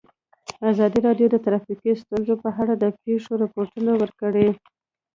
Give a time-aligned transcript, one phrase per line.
[0.71, 4.47] ازادي راډیو د ټرافیکي ستونزې په اړه د پېښو رپوټونه ورکړي.